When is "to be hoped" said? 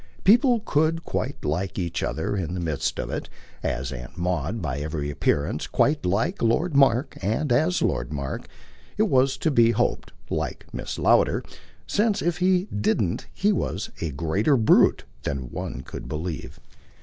9.37-10.11